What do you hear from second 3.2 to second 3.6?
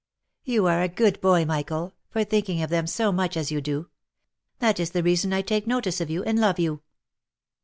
as